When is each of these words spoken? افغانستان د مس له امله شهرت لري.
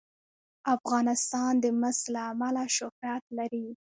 افغانستان 0.75 1.51
د 1.63 1.65
مس 1.79 1.99
له 2.13 2.21
امله 2.31 2.63
شهرت 2.77 3.23
لري. 3.37 3.67